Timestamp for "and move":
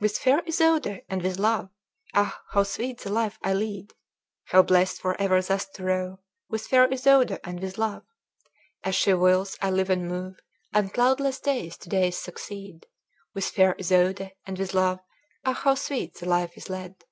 9.88-10.40